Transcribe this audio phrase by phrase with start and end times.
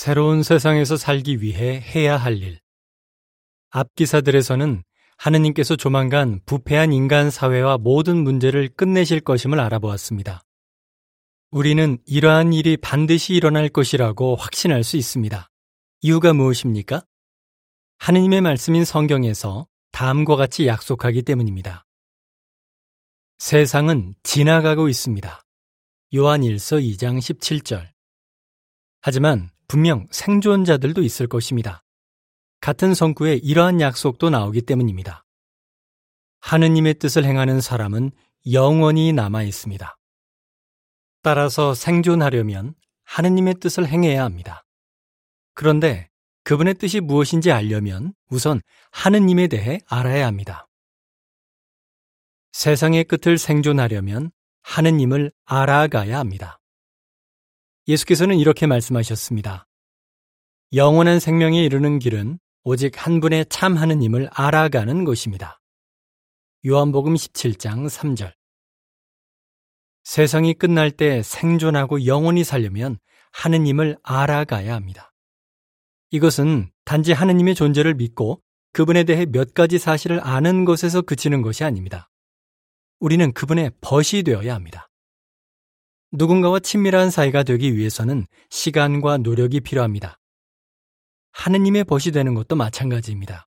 [0.00, 2.60] 새로운 세상에서 살기 위해 해야 할 일.
[3.70, 4.84] 앞 기사들에서는
[5.16, 10.44] 하느님께서 조만간 부패한 인간 사회와 모든 문제를 끝내실 것임을 알아보았습니다.
[11.50, 15.50] 우리는 이러한 일이 반드시 일어날 것이라고 확신할 수 있습니다.
[16.02, 17.02] 이유가 무엇입니까?
[17.98, 21.84] 하느님의 말씀인 성경에서 다음과 같이 약속하기 때문입니다.
[23.38, 25.42] 세상은 지나가고 있습니다.
[26.14, 27.90] 요한 1서 2장 17절.
[29.00, 31.84] 하지만 분명 생존자들도 있을 것입니다.
[32.60, 35.24] 같은 성구에 이러한 약속도 나오기 때문입니다.
[36.40, 38.10] 하느님의 뜻을 행하는 사람은
[38.50, 39.96] 영원히 남아 있습니다.
[41.22, 44.64] 따라서 생존하려면 하느님의 뜻을 행해야 합니다.
[45.54, 46.08] 그런데
[46.44, 50.66] 그분의 뜻이 무엇인지 알려면 우선 하느님에 대해 알아야 합니다.
[52.52, 54.30] 세상의 끝을 생존하려면
[54.62, 56.57] 하느님을 알아가야 합니다.
[57.88, 59.66] 예수께서는 이렇게 말씀하셨습니다.
[60.74, 65.58] 영원한 생명에 이르는 길은 오직 한 분의 참 하느님을 알아가는 것입니다.
[66.66, 68.34] 요한복음 17장 3절.
[70.04, 72.98] 세상이 끝날 때 생존하고 영원히 살려면
[73.32, 75.12] 하느님을 알아가야 합니다.
[76.10, 82.10] 이것은 단지 하느님의 존재를 믿고 그분에 대해 몇 가지 사실을 아는 것에서 그치는 것이 아닙니다.
[83.00, 84.87] 우리는 그분의 벗이 되어야 합니다.
[86.12, 90.18] 누군가와 친밀한 사이가 되기 위해서는 시간과 노력이 필요합니다.
[91.32, 93.46] 하느님의 벗이 되는 것도 마찬가지입니다.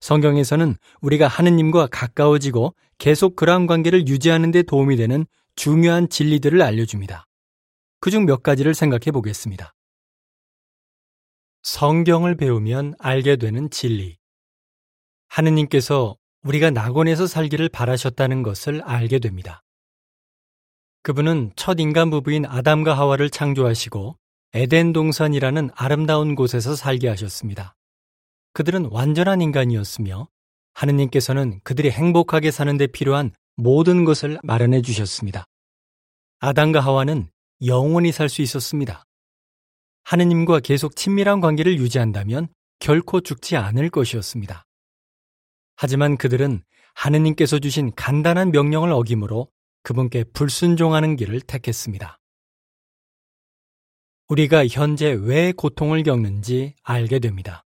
[0.00, 5.24] 성경에서는 우리가 하느님과 가까워지고 계속 그러한 관계를 유지하는 데 도움이 되는
[5.56, 7.26] 중요한 진리들을 알려줍니다.
[8.00, 9.74] 그중 몇 가지를 생각해 보겠습니다.
[11.62, 14.18] 성경을 배우면 알게 되는 진리.
[15.28, 19.62] 하느님께서 우리가 낙원에서 살기를 바라셨다는 것을 알게 됩니다.
[21.04, 24.16] 그분은 첫 인간 부부인 아담과 하와를 창조하시고
[24.54, 27.76] 에덴 동산이라는 아름다운 곳에서 살게 하셨습니다.
[28.54, 30.28] 그들은 완전한 인간이었으며
[30.72, 35.44] 하느님께서는 그들이 행복하게 사는 데 필요한 모든 것을 마련해 주셨습니다.
[36.38, 37.28] 아담과 하와는
[37.66, 39.04] 영원히 살 수 있었습니다.
[40.04, 42.48] 하느님과 계속 친밀한 관계를 유지한다면
[42.78, 44.64] 결코 죽지 않을 것이었습니다.
[45.76, 46.62] 하지만 그들은
[46.94, 49.48] 하느님께서 주신 간단한 명령을 어기므로
[49.84, 52.18] 그분께 불순종하는 길을 택했습니다.
[54.28, 57.64] 우리가 현재 왜 고통을 겪는지 알게 됩니다.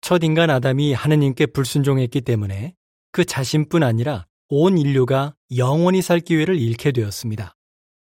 [0.00, 2.74] 첫 인간 아담이 하느님께 불순종했기 때문에
[3.12, 7.56] 그 자신뿐 아니라 온 인류가 영원히 살 기회를 잃게 되었습니다.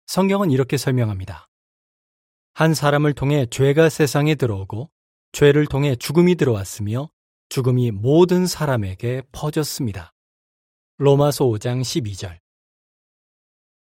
[0.07, 1.47] 성경은 이렇게 설명합니다.
[2.53, 4.91] 한 사람을 통해 죄가 세상에 들어오고
[5.31, 7.09] 죄를 통해 죽음이 들어왔으며
[7.47, 10.13] 죽음이 모든 사람에게 퍼졌습니다.
[10.97, 12.37] 로마서 5장 12절.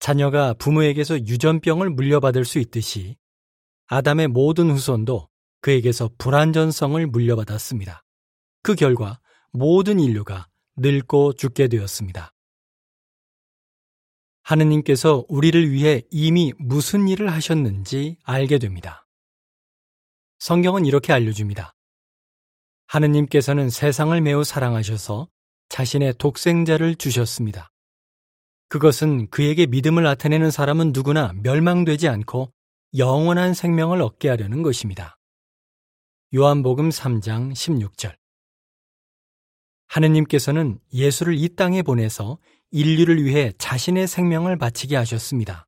[0.03, 3.15] 자녀가 부모에게서 유전병을 물려받을 수 있듯이
[3.87, 5.29] 아담의 모든 후손도
[5.61, 8.03] 그에게서 불안전성을 물려받았습니다.
[8.63, 9.21] 그 결과
[9.53, 12.33] 모든 인류가 늙고 죽게 되었습니다.
[14.41, 19.07] 하느님께서 우리를 위해 이미 무슨 일을 하셨는지 알게 됩니다.
[20.39, 21.77] 성경은 이렇게 알려줍니다.
[22.87, 25.29] 하느님께서는 세상을 매우 사랑하셔서
[25.69, 27.72] 자신의 독생자를 주셨습니다.
[28.73, 32.51] 그것은 그에게 믿음을 나타내는 사람은 누구나 멸망되지 않고
[32.97, 35.15] 영원한 생명을 얻게 하려는 것입니다.
[36.33, 38.15] 요한복음 3장 16절.
[39.89, 42.39] 하느님께서는 예수를 이 땅에 보내서
[42.71, 45.67] 인류를 위해 자신의 생명을 바치게 하셨습니다.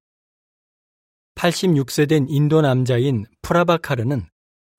[1.35, 4.27] 86세 된 인도 남자인 프라바카르는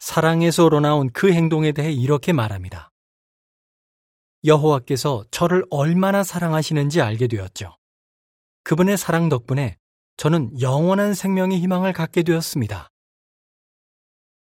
[0.01, 2.91] 사랑에서 우러나온 그 행동에 대해 이렇게 말합니다.
[4.45, 7.77] 여호와께서 저를 얼마나 사랑하시는지 알게 되었죠.
[8.67, 9.79] 그분의 사랑 덕분에
[10.17, 12.91] 저는 영원한 생명의 희망을 갖게 되었습니다.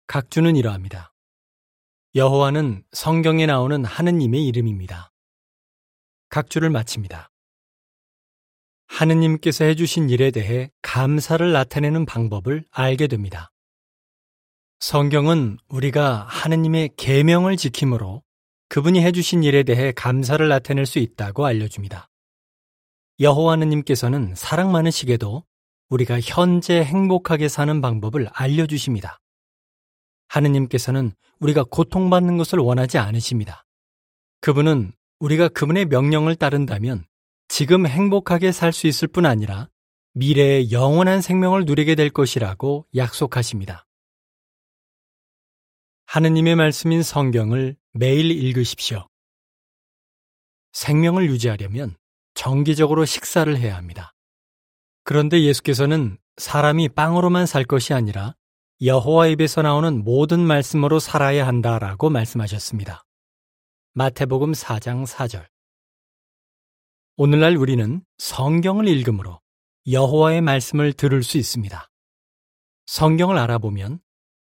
[0.08, 1.14] 각주는 이러합니다.
[2.14, 5.10] 여호와는 성경에 나오는 하느님의 이름입니다.
[6.28, 7.30] 각주를 마칩니다.
[8.88, 13.50] 하느님께서 해주신 일에 대해 감사를 나타내는 방법을 알게 됩니다.
[14.80, 18.22] 성경은 우리가 하느님의 계명을 지킴으로
[18.68, 22.09] 그분이 해주신 일에 대해 감사를 나타낼 수 있다고 알려줍니다.
[23.20, 25.44] 여호와 하느님께서는 사랑 많으시게도
[25.90, 29.18] 우리가 현재 행복하게 사는 방법을 알려주십니다.
[30.28, 33.64] 하느님께서는 우리가 고통받는 것을 원하지 않으십니다.
[34.40, 37.04] 그분은 우리가 그분의 명령을 따른다면
[37.48, 39.68] 지금 행복하게 살 수 있을 뿐 아니라
[40.14, 43.86] 미래의 영원한 생명을 누리게 될 것이라고 약속하십니다.
[46.06, 49.06] 하느님의 말씀인 성경을 매일 읽으십시오.
[50.72, 51.96] 생명을 유지하려면
[52.40, 54.14] 정기적으로 식사를 해야 합니다.
[55.04, 58.34] 그런데 예수께서는 사람이 빵으로만 살 것이 아니라
[58.82, 63.04] 여호와 입에서 나오는 모든 말씀으로 살아야 한다라고 말씀하셨습니다.
[63.92, 65.48] 마태복음 4장 4절.
[67.18, 69.38] 오늘날 우리는 성경을 읽음으로
[69.90, 71.90] 여호와의 말씀을 들을 수 있습니다.
[72.86, 74.00] 성경을 알아보면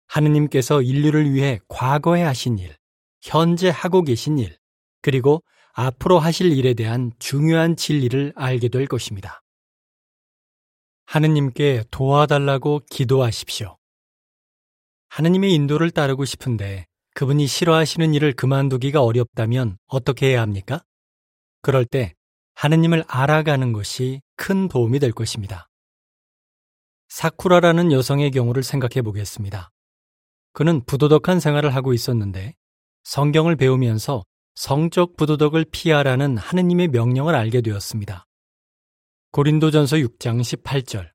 [0.07, 2.75] 하느님께서 인류를 위해 과거에 하신 일,
[3.21, 4.57] 현재 하고 계신 일,
[5.01, 5.45] 그리고
[5.77, 9.41] 앞으로 하실 일에 대한 중요한 진리를 알게 될 것입니다.
[11.05, 13.77] 하느님께 도와달라고 기도하십시오.
[15.09, 20.83] 하느님의 인도를 따르고 싶은데 그분이 싫어하시는 일을 그만두기가 어렵다면 어떻게 해야 합니까?
[21.61, 22.15] 그럴 때
[22.53, 25.67] 하느님을 알아가는 것이 큰 도움이 될 것입니다.
[27.09, 29.71] 사쿠라라는 여성의 경우를 생각해 보겠습니다.
[30.53, 32.55] 그는 부도덕한 생활을 하고 있었는데
[33.03, 34.23] 성경을 배우면서
[34.55, 38.25] 성적 부도덕을 피하라는 하느님의 명령을 알게 되었습니다.
[39.31, 41.11] 고린도전서 6장 18절.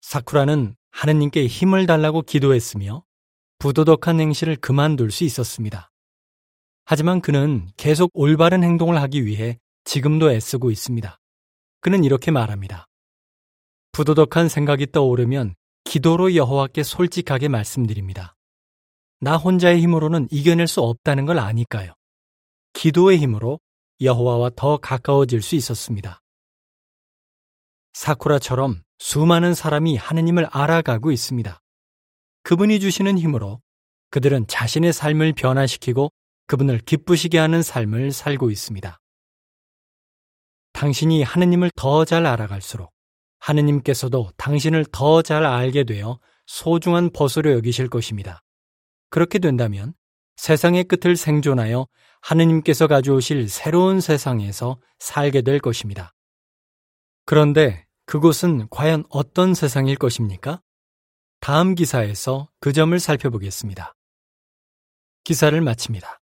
[0.00, 3.04] 사쿠라는 하느님께 힘을 달라고 기도했으며
[3.58, 5.90] 부도덕한 행실을 그만둘 수 있었습니다.
[6.84, 11.18] 하지만 그는 계속 올바른 행동을 하기 위해 지금도 애쓰고 있습니다.
[11.80, 12.86] 그는 이렇게 말합니다.
[13.92, 18.34] 부도덕한 생각이 떠오르면 기도로 여호와께 솔직하게 말씀드립니다.
[19.20, 21.92] 나 혼자의 힘으로는 이겨낼 수 없다는 걸 아니까요.
[22.72, 23.60] 기도의 힘으로
[24.00, 26.20] 여호와와 더 가까워질 수 있었습니다.
[27.92, 31.60] 사쿠라처럼 수많은 사람이 하느님을 알아가고 있습니다.
[32.42, 33.60] 그분이 주시는 힘으로
[34.10, 36.10] 그들은 자신의 삶을 변화시키고
[36.46, 38.98] 그분을 기쁘시게 하는 삶을 살고 있습니다.
[40.72, 42.92] 당신이 하느님을 더 잘 알아갈수록
[43.38, 48.42] 하느님께서도 당신을 더 잘 알게 되어 소중한 벗으로 여기실 것입니다.
[49.10, 49.94] 그렇게 된다면
[50.36, 51.86] 세상의 끝을 생존하여
[52.22, 56.14] 하느님께서 가져오실 새로운 세상에서 살게 될 것입니다.
[57.26, 60.60] 그런데 그곳은 과연 어떤 세상일 것입니까?
[61.40, 63.94] 다음 기사에서 그 점을 살펴보겠습니다.
[65.24, 66.21] 기사를 마칩니다.